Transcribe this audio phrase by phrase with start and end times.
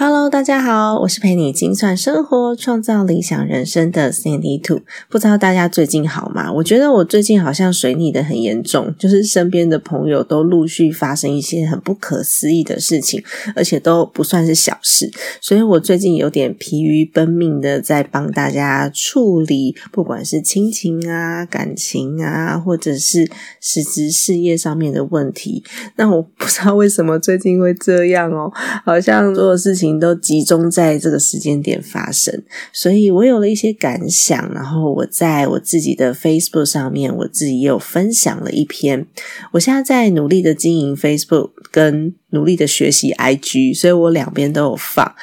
[0.00, 4.82] Hello，大家好，我是陪你精算生活、创造理想人生的 Sandy Two。
[5.10, 6.52] 不知道大家最近好吗？
[6.52, 13.20] 我觉得我最近好像水逆的很严重，就是身边的朋友都陆续发生一些很不可思议的事情，
[13.56, 23.28] 而且都不算是小事，所以我最近有点疲于奔命的在帮大家处理，不管是亲情啊、感情啊，或者是
[23.60, 25.64] 实质事业上面的问题。
[25.96, 28.48] 那我不知道为什么最近会这样哦，
[28.84, 29.87] 好像所有事情。
[30.00, 39.06] 都集中在这个时间点发生，所以我有了一些感想，然后我在我自己的 Facebook 上面，我自己也有分享了一篇。
[39.52, 45.14] 我现在在努力的经营 Facebook，跟努力的学习 IG，所以我两边都有放。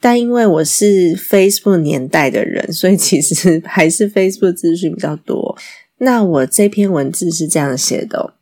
[0.00, 5.56] 但因为我是 Facebook 年代的人，所以其实 还是 Facebook 资讯比较多。
[5.98, 8.34] 那我这篇文字是这样写的：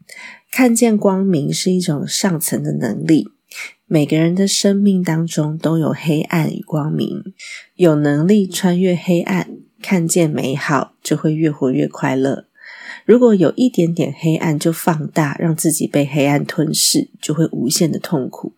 [0.50, 3.28] 看见光明是一种上层的能力。
[3.92, 7.34] 每个人的生命当中都有黑暗与光明，
[7.74, 9.50] 有能力穿越黑暗，
[9.82, 12.46] 看见美好，就会越活越快乐。
[13.04, 18.54] 如果有一点点黑暗就放大，让自己被黑暗吞噬，就会无限的痛苦。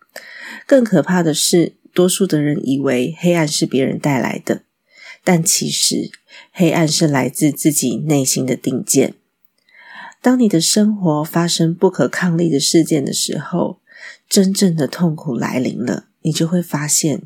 [0.65, 4.61] 更可怕的是，多数的人以为黑暗是别人带来的，
[5.25, 6.11] 但其实
[6.53, 9.15] 黑暗是来自自己内心的定见。
[10.21, 13.81] 当你的生活发生不可抗力的事件的时候，
[14.27, 17.23] 真正的痛苦来临了，你就会发现，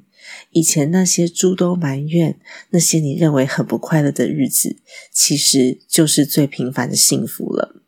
[0.52, 4.78] 以前那些诸多埋怨、那些你认为很不快乐的日子，
[5.12, 7.81] 其实就是最平凡的幸福了。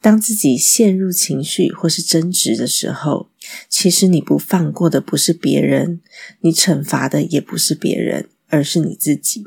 [0.00, 3.30] 当自己陷入情绪或是争执的时候，
[3.68, 6.00] 其实你不放过的不是别人，
[6.40, 9.46] 你惩罚的也不是别人，而是你自己。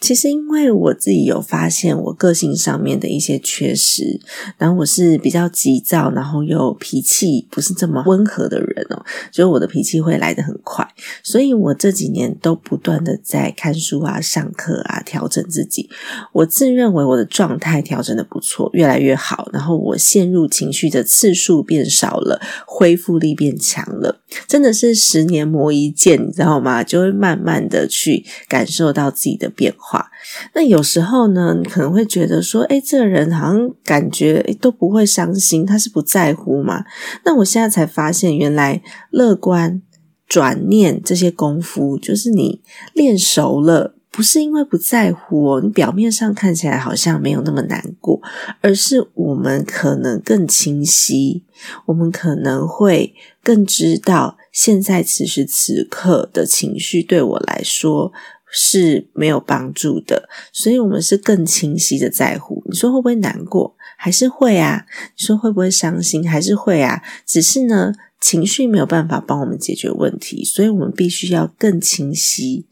[0.00, 4.20] 其实，因为我自己有发现我个性上面的一些缺失，
[4.58, 10.86] 然后我是比较急躁，然后又脾气不是这么温和的人哦，所以我的脾气会来得很快。
[11.22, 15.88] 所以我这几年都不断的在看书啊、上课啊，调整自己。
[16.32, 19.48] 我自认为我的状态调整的不错，越来越好。
[19.52, 26.82] 然后我陷入情绪的次数变少了，恢复力变强了，真的是十年磨一剑，你知道吗？
[26.82, 29.50] 就会慢慢的去感受到自己的。
[29.62, 30.10] 变化，
[30.54, 36.84] 那有时候呢，你可能会觉得说，哎，这个人好像感觉都不会伤心，他是不在乎嘛？
[37.24, 39.80] 那我现在才发现，原来乐观、
[40.26, 42.60] 转念这些功夫，就是你
[42.92, 48.20] 练熟了，不是因为不在乎哦，你表面上看起来好像没有那么难过，
[48.62, 51.44] 而是我们可能更清晰，
[51.86, 53.14] 我们可能会
[53.44, 58.12] 更知道，现在此时此刻的情绪对我来说。
[58.54, 62.62] 是没有帮助的，所以我们是更清晰的在乎。
[62.66, 63.74] 你说会不会难过？
[63.96, 64.84] 还是会啊？
[65.16, 66.28] 你说会不会伤心？
[66.28, 67.02] 还是会啊？
[67.24, 72.66] 只是呢，情绪没有办法帮我们解决问题，所以我们必须要更清晰。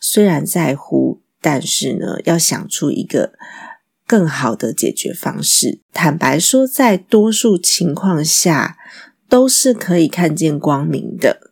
[0.00, 3.32] 虽然在乎，但是呢，要想出一个
[4.06, 5.80] 更好的解决方式。
[5.92, 8.78] 坦白说，在多数情况下，
[9.28, 11.45] 都是可以看见光明的。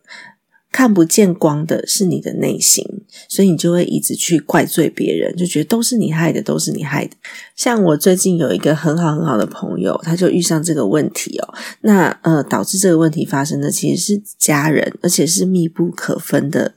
[0.75, 2.85] 看不见光的是你的内心，
[3.29, 7.15] 所以你就会一直去怪罪别人，就觉得都是你害的，都是你害的。
[7.55, 11.53] 像我最近有一个很好很好的朋友，他就遇上这个问题哦。
[11.79, 16.73] 那呃，导致这个问题发生的其实是家人，而且是密不可分的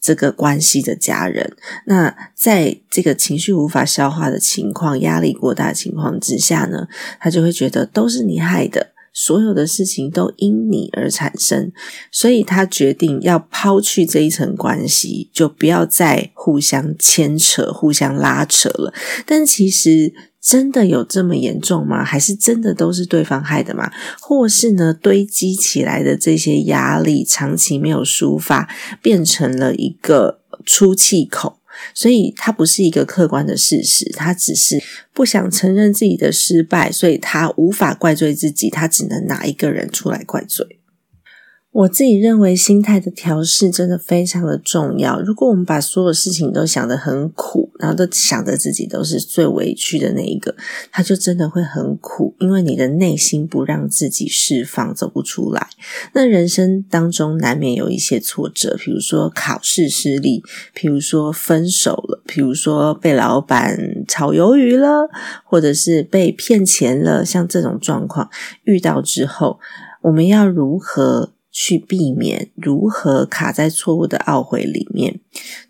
[0.00, 1.56] 这个关系的家人。
[1.86, 6.86] 那在这个情绪无法消化的情况、压力过大的情况之下呢，
[7.18, 8.92] 他就会觉得都是你害的。
[9.12, 11.72] 所有的事情都因你而产生，
[12.12, 18.94] 所以他决定要抛去这一层关系，就不要再互相牵扯、互相拉扯了。
[19.26, 22.02] 但其实真的有这么严重吗？
[22.04, 23.90] 还是真的都是对方害的吗？
[24.20, 28.68] 或是呢，堆积起来的这些压力，长期没有抒发，
[29.02, 31.59] 变成了一个出气口？
[31.94, 34.82] 所以，它不是一个客观的事实，他只是
[35.12, 40.79] 不想承认自己的失败，所以他无法怪罪自己，他只能拿一个人出来怪罪。
[41.72, 45.20] 我自己认为，心态的调试真的非常的重要。
[45.20, 50.56] 如果我们把所有事情都想得很苦，然后都想着自己都是最委屈的那一个，
[50.90, 55.68] 他就真的会很苦，因为你的内心不让自己释放，走不出来。
[56.12, 60.42] 那人生当中难免有一些挫折，比如说考试失利，
[60.74, 63.78] 比如说分手了，比如说被老板
[64.08, 65.08] 炒鱿鱼了，
[65.44, 68.28] 或者是被骗钱了，像这种状况
[68.64, 69.60] 遇到之后，
[70.02, 71.30] 我们要如何？
[71.50, 75.20] 去避免如何卡在错误的懊悔里面。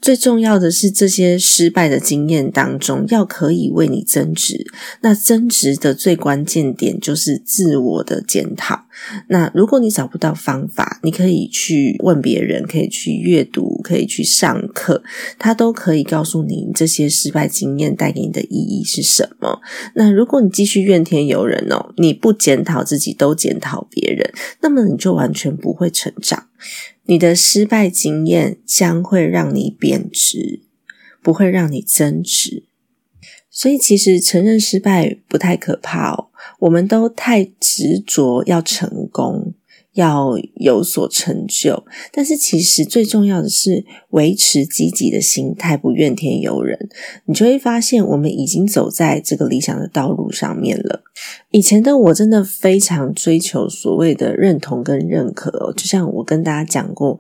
[0.01, 4.67] 最重要的是，这些失败的经验当中，要可以为你增值。
[5.03, 8.87] 那增值的最关键点就是自我的检讨。
[9.29, 15.03] 那如果你找不到方法，你可以去问别人，可以去阅读，可以去上课，
[15.39, 19.61] 他都可以告诉你这些失败经验带给你的意义是什么。
[19.95, 26.49] 那如果你继续怨天尤人哦，你不检讨自己，都检讨别人，那么你就完全不会成长。
[27.05, 30.63] 你的失败经验将会让你贬值，
[31.23, 32.65] 不会让你增值。
[33.51, 36.30] 所以，其实承认失败不太可怕哦。
[36.61, 39.55] 我们都太执着要成功，
[39.95, 46.89] 要有所成就，但是其实最重要的是维持积极的心态，不怨天尤人。
[47.25, 51.03] 你就会发现，我们已经走在这个理想的道路上面了。
[51.51, 57.19] 以前的我真的非常追求所谓的认同跟认可，就像我跟大家讲过，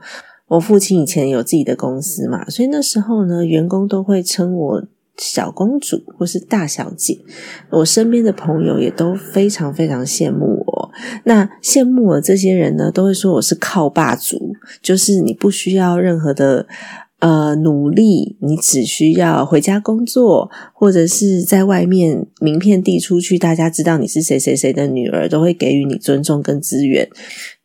[0.48, 4.84] 我父亲以前有自己的公司嘛，所以那时候呢，员工都会称我。
[5.20, 7.18] 小公主或是大小姐，
[7.68, 10.90] 我身边的朋友也都非常非常羡慕我。
[11.24, 16.66] 那羡慕我这些人呢，都会说我是靠霸族，就是你不需要任何的
[17.18, 27.06] 呃努力，你只需要回家工作，或者是在外面名片递出去，大家知道你是谁谁谁的女儿，都会给予你尊重跟资源。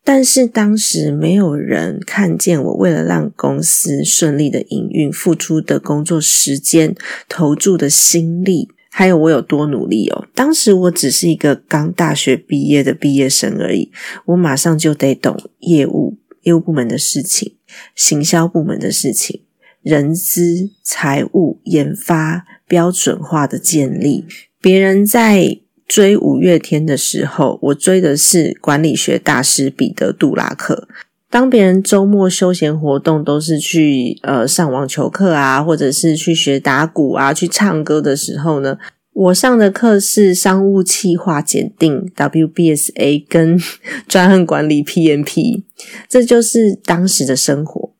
[0.07, 6.95] 但是当时没有人看见我为了让公司顺利的营运付出的工作时间、
[7.27, 10.27] 投注的心力，还有我有多努力哦。
[10.35, 13.91] 当时我只是一个刚大学毕业的毕业生而已，
[14.25, 17.55] 我马上就得懂业务、业务部门的事情、
[17.95, 19.41] 行销部门的事情、
[19.81, 24.25] 人资、财务、研发标准化的建立，
[24.61, 25.61] 别人在。
[25.87, 30.87] 追五月天的时候，我追的是管理学大师彼得·杜拉克。
[31.29, 38.77] 当别人周末休闲活动都是去呃上网球课啊，或者是去学打鼓啊、去唱歌的时候呢，
[39.13, 43.59] 我上的课是商务企划检定 （WBSA） 跟
[44.07, 45.63] 专案管理 （PMP）。
[46.07, 47.91] 这就是当时的生活。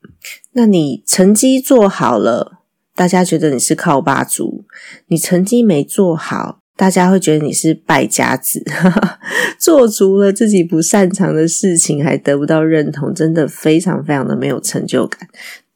[0.54, 2.60] 那你成绩做好了，
[2.96, 4.64] 大家觉得你是靠霸主；
[5.08, 6.60] 你成绩没做好。
[6.76, 8.64] 大家会觉得你是败家子，
[9.58, 15.28] 做足了自己不擅长的事情，还得不到认同，真的非常非常的没有成就感。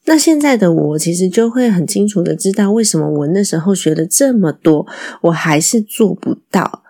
[0.06, 4.86] 那现在的我，其实就会很清楚的知道，为什么我那时候学了这么多，
[5.22, 6.84] 我还是做不到，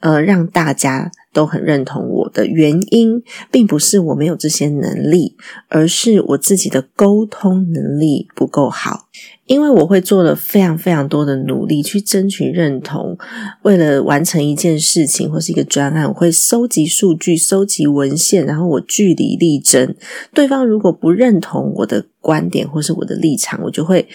[0.00, 1.10] 呃，让大家。
[1.34, 5.34] 都很认同我的原因，并不是我没有这些能力，
[5.68, 9.08] 而是我自己的沟通能力不够好。
[9.46, 13.18] 因为我会做了非常非常多的努力去争取认同，
[13.62, 19.94] 为了完成一件事情或是一个专案，我会收集数据、收集文献，然后我据理力争。
[20.32, 24.08] 对方如果不认同我的观点或是我的立场，我就会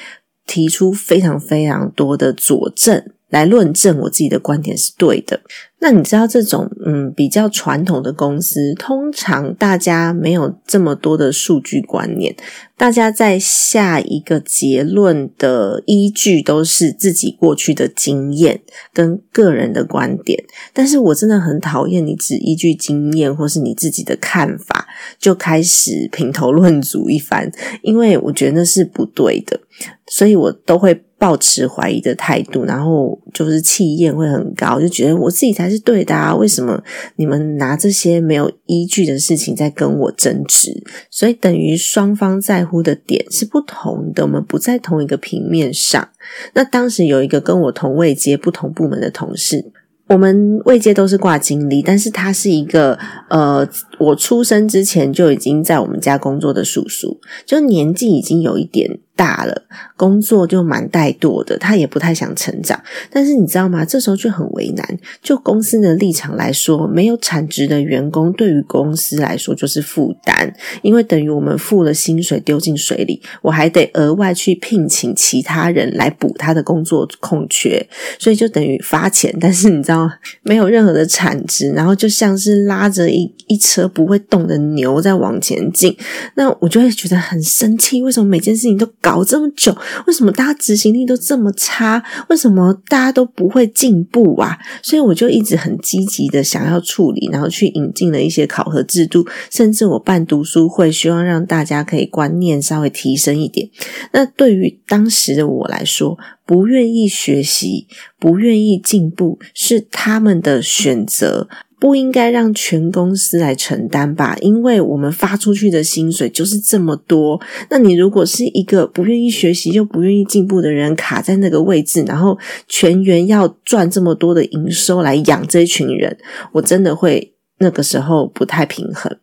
[0.46, 3.04] 提出非常非常多的佐证。
[3.30, 5.42] 来论证我自己的观点是对的。
[5.80, 12.36] 那你知道这种嗯比较传统的公司，通常大家没有这么多的数据观念，
[12.76, 20.44] 大家在下一个结论的依据都是自己过去的经验跟个人的观点。
[20.74, 24.88] 但是我真的很讨厌你只依据经验或是你自己的看法
[25.20, 27.52] 就开始评头论足一番，
[27.84, 29.60] 因为我觉得那是不对的，
[30.08, 31.04] 所以我都会。
[31.20, 36.36] 抱持怀疑的态度，然后就是气焰会很高，就觉得我自己才是对的啊！
[36.36, 36.82] 为什么
[37.16, 40.84] 你们拿这些没有依据的事情在跟我争执？
[41.10, 46.08] 所以等于双方在乎的点是不同的，我们不在同一个平面上。
[46.54, 49.72] 那当时有一个跟我同位阶、不同部门的同事。
[50.10, 52.98] 我们位阶都是挂经理，但是他是一个
[53.30, 53.68] 呃，
[53.98, 59.64] 我出生之前就已经在我们家工作的叔叔，就年纪已经有一点大了，
[59.96, 62.80] 工作就蛮怠惰的，他也不太想成长。
[63.10, 63.84] 但是你知道吗？
[63.84, 65.00] 这时候就很为难。
[65.22, 77.84] 就公司的立场来说，没有产值的员工对于公司来说就是负担，因为等于我们付了薪水丢进水里，我还得额外去聘请其他人来补他的工作空缺，
[78.20, 79.36] 所以就等于发钱。
[79.40, 80.14] 但是你知道吗。
[80.44, 85.96] 没有任何的产值，然后就像是拉着一一车不会动的牛在往前进，
[86.36, 88.02] 那我就会觉得很生气。
[88.02, 89.76] 为什么每件事情都搞这么久？
[90.06, 92.04] 为什么大家执行力都这么差？
[92.30, 94.58] 为什么大家都不会进步啊？
[94.82, 103.70] 所以我就一直很积极的想要处理，然后去引进了一些考核制度，甚至我办读书会，希望让大家可以观念稍微提升一点。
[104.12, 107.88] 那对于当时的我来说，不愿意学习、
[108.20, 114.36] 不愿意进步是他们的选择，不应该让全公司来承担吧？
[114.42, 117.40] 因为我们发出去的薪水就是这么多。
[117.70, 126.18] 那你如果是一个不愿意学习又不愿意进步的人，卡在那个位置，然后全员要赚这么多的营收来养这一群人，
[126.54, 129.18] 我真的会那个时候不太平衡。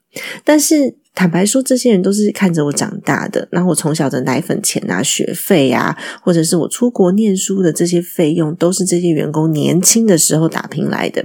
[0.45, 0.97] 但是。
[1.15, 3.47] 坦白说，这些人都是看着我长大的。
[3.51, 11.25] 然后我从小的奶粉钱啊、学费啊，或者是我出国念书的这些费用，都是这些员工年轻的时候打拼来的。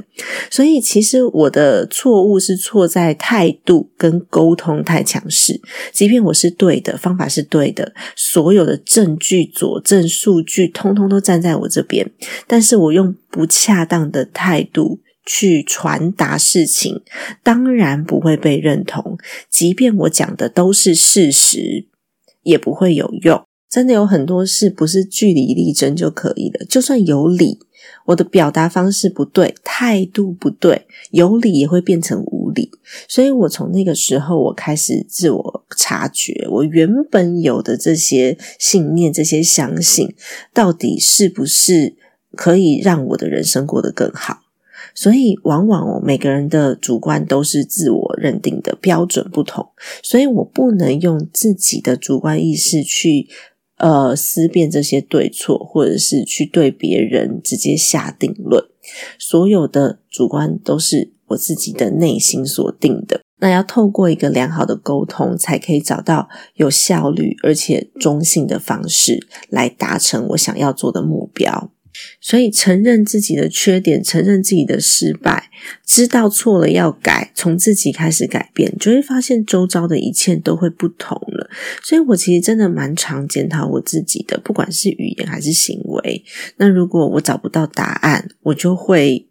[0.52, 5.60] 所以，其实我的错误是错在态度跟沟通太强势。
[5.92, 12.10] 即便我是对的，方法是对的，所有的证据佐证、数据通通都站在我这边，
[12.46, 15.00] 但是我用不恰当的态度。
[15.32, 17.04] 去传达事情，
[17.44, 19.16] 当然不会被认同。
[19.48, 21.86] 即便我讲的都是事实，
[22.42, 23.40] 也不会有用。
[23.70, 26.66] 真的有很多事不是据理力争就可以的。
[26.66, 27.60] 就算有理，
[28.08, 32.72] 我的表达方式不对，态度不对，有理也会变成无理。
[33.08, 40.16] 所以我从那个时候，我开始自我察觉，我原本有的这些信念、这些相信，
[40.52, 41.96] 到底是不是
[42.36, 44.40] 可以让我的人生过得更好？
[45.02, 49.66] 所以，往往哦，每个人的主观都是自我认定的标准不同，
[50.04, 53.30] 所以我不能用自己的主观意识去
[53.78, 58.62] 呃思辨这些对错，或者是去对别人直接下定论。
[59.18, 63.22] 所有的主观都是我自己的内心所定的。
[63.42, 71.72] 那要透过一个良好的沟通，才可以找到有效率而且中性的方式来达成我想要做的目标。
[72.22, 75.50] 所以，承认自己的缺点，承认自己的失败，
[75.86, 81.50] 知道错了要改，从自己开始改变，就会发现周遭的一切都会不同了。
[81.82, 86.24] 所以我其实真的蛮常检讨我自己的，不管是语言还是行为。
[86.58, 89.29] 那如果我找不到答案，我就会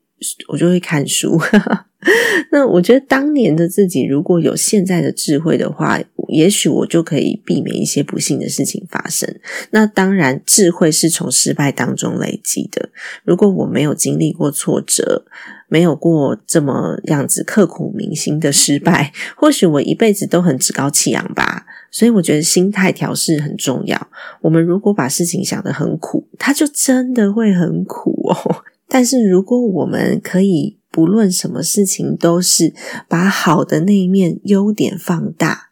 [0.48, 1.38] 我就会看书。
[2.52, 9.28] 那我觉得当年的自己如果有现在的智慧的话，也许我就可以避免一些不幸的事情发生。
[9.70, 12.90] 那当然，智慧是从失败当中累积的。
[13.24, 15.24] 如果我没有经历过挫折，
[15.68, 21.66] 没有过这么样子刻骨铭心的失败，或许我一辈子都很趾高气扬吧。
[21.90, 24.08] 所以我觉得心态调试很重要。
[24.40, 28.62] 我们如果把事情想得很苦，它就真的会很苦哦。
[28.88, 30.76] 但是如果我们可以。
[30.90, 32.74] 不论什么事情，都是
[33.08, 35.68] 把好的那一面、优点放大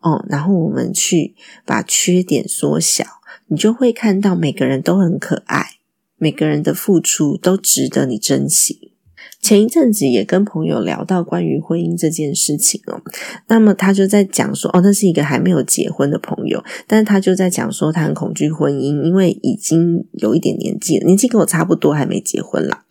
[0.00, 3.04] 哦，然后我们去把缺点缩小，
[3.46, 5.76] 你就会看到每个人都很可爱，
[6.16, 8.93] 每个人的付出都值得你珍惜。
[9.44, 13.02] 前一阵子也跟朋友聊到关于婚姻这件事情哦，
[13.48, 22.84] 那么他就在讲说，哦，那是一个还没有结婚的朋友，但是他就在讲说，他很恐惧婚姻，因为已经有一点年纪了，年纪跟我差不多，还没结婚啦。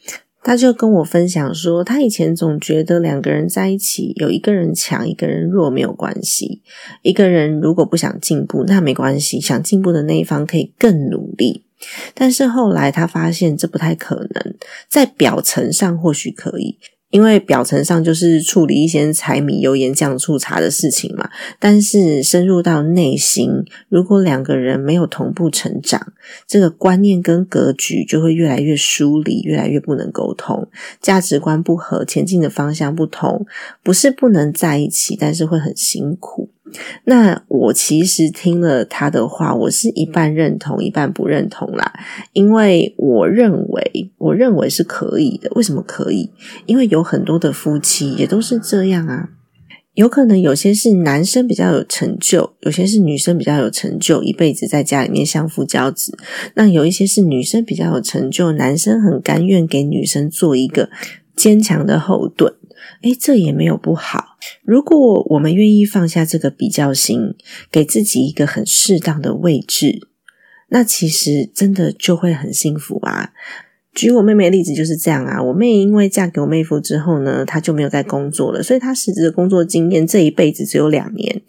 [0.46, 6.62] 他就跟我分享说，他以前总觉得两个人在一起，有一个人强，一个人弱没有关系。
[7.02, 11.64] 一个人如果不想进步，那没关系，想进步的那一方可以更努力。
[12.14, 14.56] 但是后来他发现这不太可能，
[14.90, 16.78] 在表层上或许可以。
[17.10, 23.52] 因为表层上就是处理一些柴米油盐酱醋茶的事情嘛，但是深入到内心，
[23.88, 26.14] 如果两个人没有同步成长，
[26.48, 30.68] 这个观念跟格局就会越来越疏离，越来越不能沟通，
[31.02, 33.46] 价值观不合，前进的方向不同，
[33.84, 36.50] 不是不能在一起，但是会很辛苦。
[37.06, 41.94] 那我其实听了他的话，我是一半认同，一半不认同啦。
[42.32, 45.50] 因为我认为，我认为是可以的。
[45.56, 46.32] 为什么可以？
[46.66, 49.30] 因为有很多的夫妻也都是这样啊。
[49.94, 56.18] 有可能有些是男生比较有成就，有些是女生比较有成就，一辈子在家里面相夫教子。
[56.56, 60.90] 那有一些是女生比较有成就，男生很甘愿给女生做一个
[61.36, 62.54] 坚强的后盾。
[63.02, 64.38] 诶，这也没有不好。
[64.62, 67.36] 如果我们愿意放下这个比较心，
[67.72, 70.08] 给自己一个很适当的位置，
[70.70, 73.32] 那其实真的就会很幸福啊。
[73.94, 75.42] 举我妹妹的例子就是这样啊。
[75.42, 81.42] 我妹因为嫁给我妹夫之后呢，她就没有在工作了，所以她实质的工作经验这一辈子只有两年。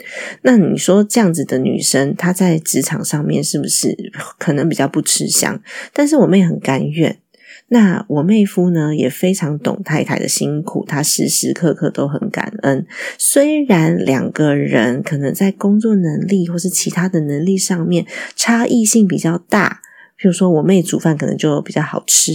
[0.43, 3.97] 那你说这样子的女生，她在职场上面是不是
[4.39, 5.61] 可能比较不吃香？
[5.93, 7.19] 但是我妹很甘愿。
[7.69, 12.87] 那我妹夫呢，也非常懂太太的辛苦，他时时刻刻都很感恩。
[13.19, 18.07] 虽然两个人可能在工作能力或是其他的能力上面
[18.37, 19.81] 差异性比较大。
[20.17, 22.33] 比如说，我妹煮饭可能就比较好吃，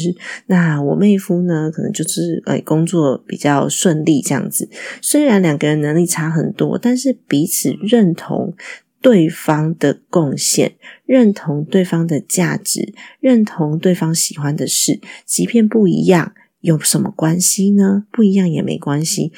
[0.48, 4.70] 那我妹夫呢，可能就是诶工作比较顺利这样子。
[5.02, 8.54] 虽然两个人能力差很多，但是彼此认同
[9.02, 10.76] 对方的贡献，
[11.06, 18.06] 认同对方的价值，认同对方喜欢的事，即便不一样，有什么关系呢？
[18.12, 19.32] 不一样也没关系，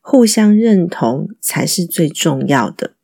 [0.00, 2.94] 互相认同才是最重要的，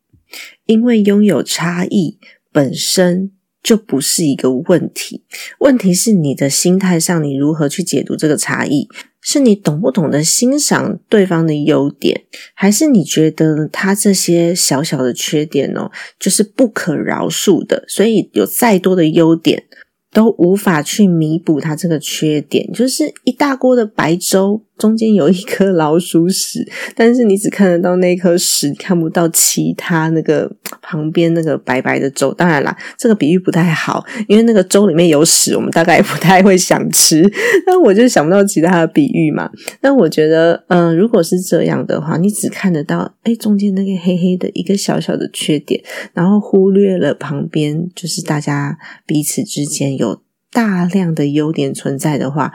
[0.66, 2.18] 因为拥有差异
[2.52, 3.32] 本身。
[3.64, 5.24] 就不是一个问题，
[5.60, 8.86] 问题是你的心态上，你如何去解读这个差异？
[9.24, 12.22] 是你懂不懂得欣赏对方的优点，
[12.54, 15.90] 还是你觉得他这些小小的缺点哦，
[16.20, 17.84] 就是不可饶恕的？
[17.88, 19.64] 所以有再多的优点。
[20.12, 26.66] 都无法去弥补他这个缺点，就是一大锅的白粥中间有一颗老鼠屎，
[26.96, 30.50] 但是你只看得到那颗屎，看不到其他那个
[30.82, 32.34] 旁边那个白白的粥。
[32.34, 37.22] 当然啦，这个比喻不太好，因为那个粥里面有屎，我们大概也不太会想吃。
[37.64, 39.48] 但我就想不到其他的比喻嘛。
[39.80, 45.80] 但我觉得，嗯，如果是这样的话，你只看得到哎中间那个黑黑的一个小小的缺点，
[46.12, 48.76] 然后忽略了旁边就是大家
[49.06, 50.23] 彼此之间有。
[50.54, 52.52] 大量的优点存在的话，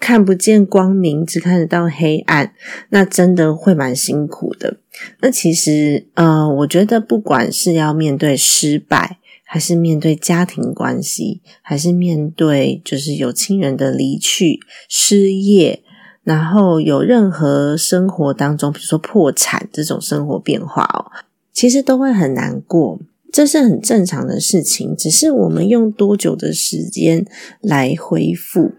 [0.00, 2.52] 看不见光明，只看得到黑暗，
[2.88, 4.78] 那真的会蛮辛苦的。
[5.20, 15.84] 那其实，呃，我觉得不管是要面对失败，还是面对家庭关系，还是面对就是有亲人的离去、失业，
[16.24, 21.06] 然后有任何生活当中，比如说破产这种生活变化哦，
[21.52, 22.98] 其实都会很难过。
[23.32, 27.26] 这是很正常的事情，只是我们用多久的时间
[27.60, 28.72] 来恢复。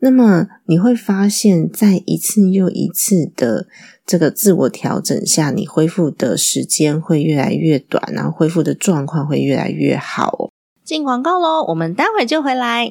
[0.00, 3.66] 那么你会发现在一次又一次的
[4.04, 10.50] 这个自我调整下，你恢复的时间会越来越短，然后恢复的状况会越来越好。
[10.84, 12.90] 进广告喽，我们待会就回来。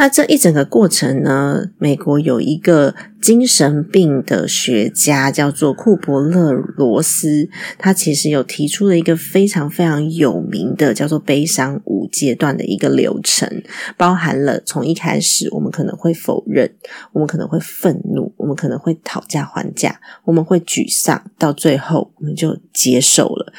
[0.00, 1.62] 那这一整个过程呢？
[1.76, 13.62] 美国有一个精神病的学家叫做库伯勒罗斯，他其实有提出了一个非常非常有名的叫做悲伤五阶段的一个流程，
[13.98, 16.72] 包含了从一开始我们可能会否认，
[17.12, 23.52] 我们可能会愤怒，我们可能会讨价还价，我们会沮丧，到最后我们就接受了，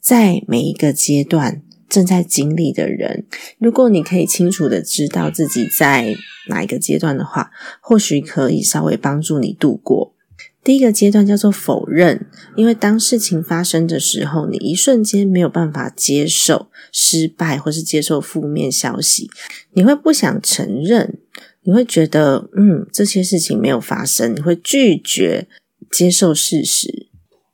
[0.00, 1.62] 在每一个阶段。
[1.88, 3.24] 正在经历的人，
[3.58, 6.14] 如果你可以清楚的知道自己在
[6.48, 10.14] 哪一个阶段的话，或许可以稍微帮助你度过。
[10.62, 19.30] 第一个阶段叫做否认，因为当事情发生的时候，你一瞬间没有办法接受失败，或是接受负面消息，
[19.72, 21.18] 你会不想承认，
[21.62, 25.48] 你会觉得嗯这些事情没有发生，你会拒绝
[25.90, 27.07] 接受事实。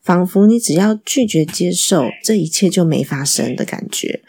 [0.05, 4.21] 仿佛你只要拒绝接受，这一切就没发生的感觉。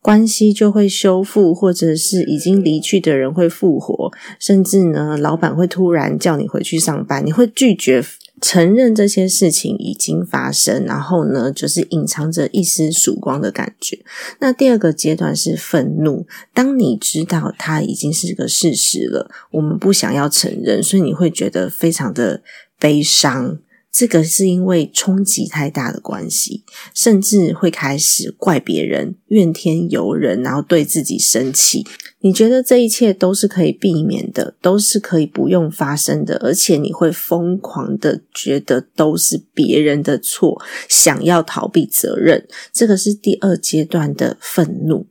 [0.00, 8.04] 关系就会修复，或者是已经离去的人会复活，甚至呢，老板会突然叫你回去上班，你会拒绝。
[8.38, 13.98] 承认这些事情已经发生，然后呢，就是隐藏着一丝曙光的感觉。
[14.40, 22.42] 那第二个阶段是愤怒，当你知道它已经是个事实了，我们不想要承认，所以你会觉得非常的
[22.78, 23.58] 悲伤。
[23.98, 31.82] 这个是因为冲击太大的关系，甚至会开始怪别人、怨天尤人，然后对自己生气。
[32.20, 42.46] 你觉得这一切都是可以避免的，都是可以不用发生的，而且你会疯狂的觉得都是别人的错，想要逃避责任。
[42.74, 45.06] 这个是第二阶段的愤怒。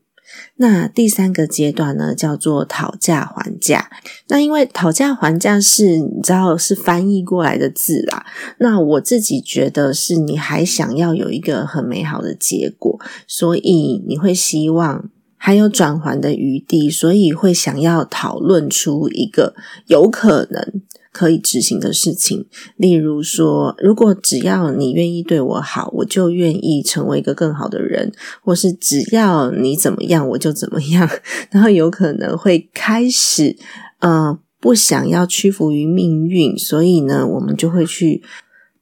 [0.57, 3.89] 那第三个阶段呢，叫做讨价还价。
[4.29, 8.25] 那因为讨价还价是你知道是翻译过来的字啦。
[8.59, 19.55] 那我自己觉得是你还想要有一个很美好的结果，所以你会希望还有转还的余地，所以会想要讨论出一个
[19.87, 20.81] 有可能。
[21.15, 28.11] 可以执行的事情，例如说，如果只要你愿意对我好，我就愿意成为一个更好的人；
[28.43, 31.09] 或是只要你怎么样，我就怎么样。
[31.51, 33.55] 然后有可能会开始，
[33.99, 38.21] 呃，不想要屈服于命运，所以呢，我们就会去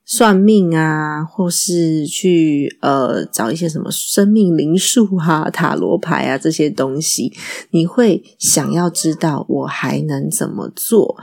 [0.04, 7.32] 算命啊，或是去呃找一些什么生命灵数啊、塔罗牌啊这些东西。
[7.69, 11.15] 你会想要知道我还能怎么做？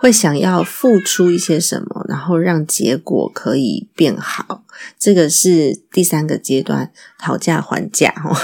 [0.00, 4.64] 会想要付出一些什么，然后让结果可以变好，
[4.96, 8.36] 这个是第三个阶段讨价还价哦。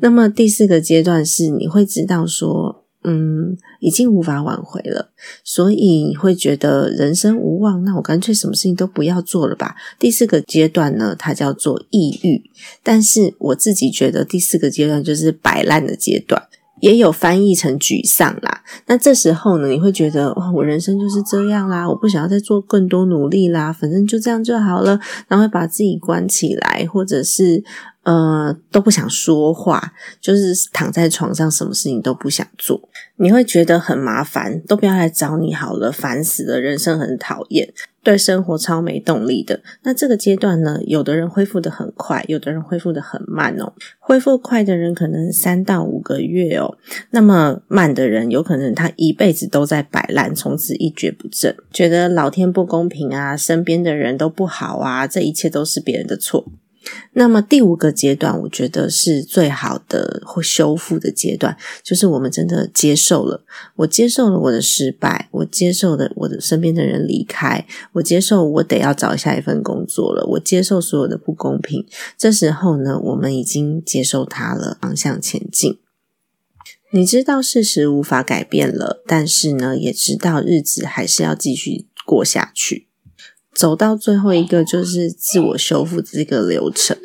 [0.00, 5.10] 那么第四个阶段是你会知道说，嗯，已经无法挽回了，
[5.42, 9.74] 所以你会觉得人生无望，那我干脆什么事情都不要做了吧。
[9.98, 12.42] 第四个阶段呢，它叫做抑郁，
[12.82, 16.46] 但是我自己觉得第四个阶段就是摆烂的阶段。
[16.80, 27.62] 也有翻译成沮丧啦，那这时候呢，你会觉得哇，我人生就是这样啦，我不想要再做更多努力啦，反正就这样就好了，然后把自己关起来，或者是
[28.02, 37.72] 呃都不想说话，就是躺在床上，什么事情都不想做，你会觉得很麻烦，都不要来找你好了，烦死了，人生很讨厌。
[38.02, 40.78] 对生活超没动力的，那这个阶段呢？
[40.86, 43.72] 有的人恢复的很快，有的人恢复的很慢哦。
[43.98, 46.78] 恢复快的人可能三到五个月哦，
[47.10, 56.46] 那么慢的人有可能他一辈子都在摆烂，从此一蹶不振，觉得老天不公平啊，身边的人都不好啊，这一切都是别人的错。
[57.12, 63.44] 那么第五个阶段，我觉得是最好的或修复的阶段，就是我们真的接受了，
[63.76, 71.86] 我接受了我的失败，我接受了我的身边的人离开，我接受我得要找下一份工作了，我接受所有的不公平。
[72.16, 75.78] 这时候呢，我们已经接受它了，方向前进。
[76.92, 82.89] 你知道事实无法改变了，但是呢，也知道日子还是要继续过下去。
[83.54, 86.96] 走到最后一个就是自我修复这个流程。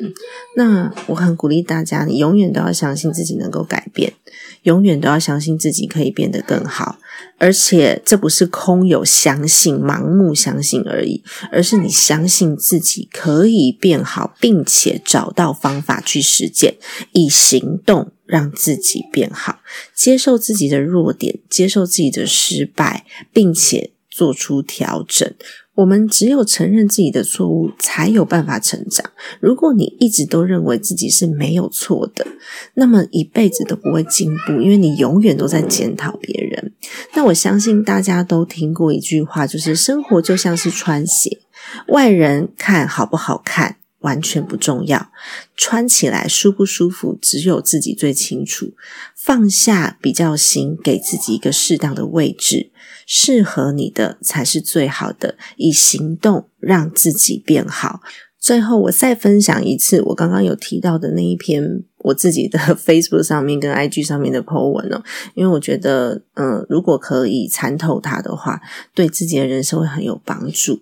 [0.56, 4.14] 那我很鼓励大家，你永远都要相信自己能够改变，
[4.62, 6.98] 永远都要相信自己可以变得更好。
[7.38, 16.76] 而且这不是空有相信、盲目相信而已，而是你相信自己可以变好，并且找到方法去实践，
[17.12, 19.60] 以行动让自己变好，
[19.94, 25.34] 接受自己的弱点，接受自己的失败，并且做出调整。
[25.76, 29.10] 我们只有承认自己的错误，才有办法成长。
[29.40, 32.26] 如果你一直都认为自己是没有错的，
[32.74, 36.72] 那么一辈子都不会进步，因为你永远都在检讨别人。
[37.14, 41.40] 那我相信大家都听过一句话，就是生活就像是穿鞋，
[41.88, 45.10] 外人看好不好看完全不重要，
[45.56, 48.72] 穿起来舒不舒服只有自己最清楚。
[49.14, 52.70] 放下比较心，给自己一个适当的位置。
[53.06, 58.02] 适合你的才是最好的，以行动让自己变好。
[58.38, 65.02] 最后，我再分享一次我刚刚有提到的那一篇我自己的 Facebook 上面跟 IG 上面的 po 文哦，
[65.34, 68.60] 因为我觉得，嗯，如果可以参透它的话，
[68.94, 70.80] 对自己的人生会很有帮助。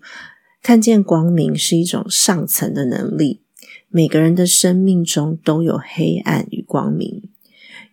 [0.63, 3.41] 看见光明是一种上层的能力，
[3.89, 7.23] 每个人的生命中都有黑暗与光明。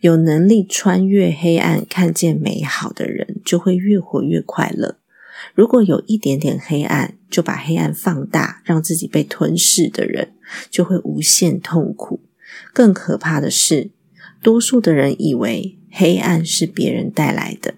[0.02, 4.98] 有能力穿越黑暗、看见美好的人，就会越活越快乐。
[5.54, 10.34] 如果有一点点黑暗，就把黑暗放大，让自己被吞噬的人，
[10.72, 12.20] 就会无限痛苦。
[12.74, 13.92] 更可怕的是，
[14.42, 17.76] 多数的人以为黑暗是别人带来的，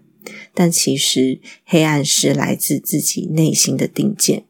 [0.53, 4.45] 但其实黑暗是来自自己内心的定见。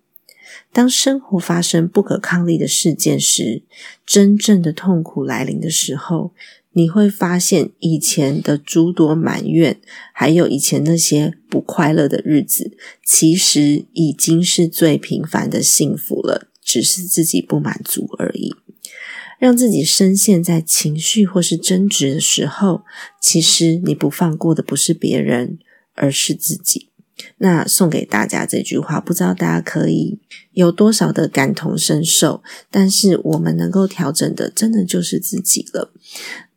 [0.72, 3.64] 当生活发生不可抗力的事件时，
[4.06, 6.34] 真正的痛苦来临的时候。
[6.74, 9.80] 你会发现以前的诸多埋怨，
[10.12, 18.56] 还有以前那些不快乐的日子，其实已经是最平凡的幸福了，只是自己不满足而已。
[19.40, 22.84] 让自己深陷在情绪或是争执的时候，
[23.22, 25.60] 其实你不放过的不是别人，
[25.96, 26.90] 而是自己。
[27.38, 30.18] 那送给大家这句话，不知道大家可以
[30.54, 32.42] 有多少的感同身受。
[32.72, 35.92] 但是我们能够调整的，真的就是自己了。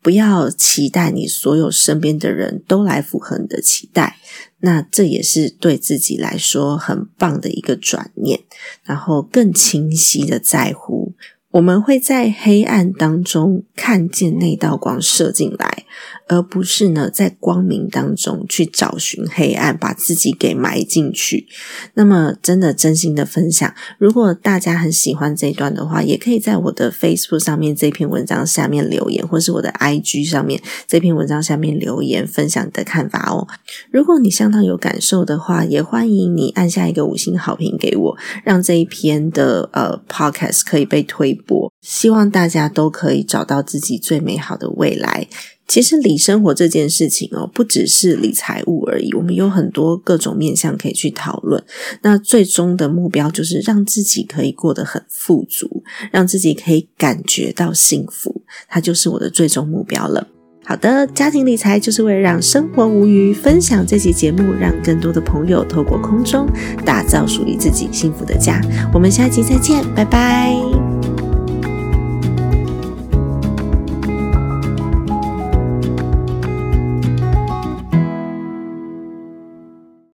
[0.07, 4.15] 不要期待你所有身边的人都来符合你的期待，
[4.59, 8.39] 那这也是对自己来说很棒的一个转念，
[8.85, 11.11] 然后更清晰的在乎。
[11.51, 15.83] 我们会在黑暗当中看见那道光射进来。
[16.27, 21.47] 而不是呢，在光明当中去找寻黑暗，把自己给埋进去。
[21.93, 33.47] 那么，真的真心的分享，如果大家很喜欢这一段的话，也可以在我的 Facebook 上面这篇文章下面留言，或是我的 IG 上面这篇文章下面留言，分享你的看法哦。
[33.91, 41.71] 如果你相当有感受的话，也欢迎你按下一个五星好评给我，让这一篇的呃 Podcast 可以被推播。
[41.81, 45.27] 希望大家都可以找到自己最美好的未来。
[45.67, 51.63] 其实理生活这件事情哦，不只是理财务而已，我们有很多各种面向可以去讨论。
[52.01, 60.27] 那最终的目标就是让自己可以过得很富足，让自己可以感觉到幸福，它就是我的最终目标了。
[60.63, 63.33] 好的，家庭理财就是为了让生活无虞。
[63.33, 66.45] 分享这期节目，让更多的朋友透过空中
[66.85, 68.61] 打造属于自己幸福的家。
[68.93, 70.86] 我们下期再见，拜拜。